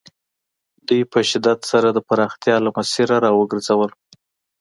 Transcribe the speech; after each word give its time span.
دوی 0.87 1.01
په 1.11 1.19
شدت 1.29 1.59
سره 1.71 1.87
د 1.91 1.99
پراختیا 2.07 2.55
له 2.65 2.69
مسیره 2.77 3.17
را 3.23 3.31
وګرځول. 3.39 3.91